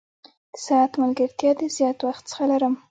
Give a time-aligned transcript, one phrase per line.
[0.53, 2.73] د ساعت ملګرتیا د زیات وخت څخه لرم.